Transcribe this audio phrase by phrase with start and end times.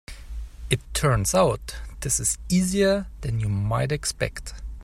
[0.71, 4.55] It turns out this is easier than you might expect.